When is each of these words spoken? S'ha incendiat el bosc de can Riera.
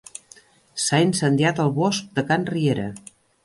S'ha 0.83 1.01
incendiat 1.09 1.63
el 1.67 1.71
bosc 1.77 2.11
de 2.19 2.27
can 2.33 2.51
Riera. 2.53 2.91